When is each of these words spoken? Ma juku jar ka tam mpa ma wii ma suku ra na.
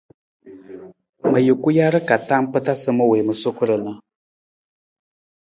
Ma 1.31 1.39
juku 1.47 1.67
jar 1.77 1.95
ka 2.07 2.15
tam 2.27 2.43
mpa 2.47 2.59
ma 2.97 3.03
wii 3.09 3.25
ma 3.27 3.33
suku 3.41 3.63
ra 3.69 3.77
na. 3.85 3.91